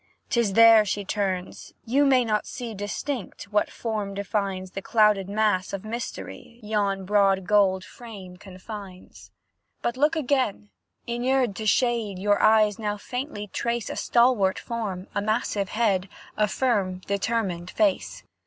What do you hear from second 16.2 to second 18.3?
A firm, determined face.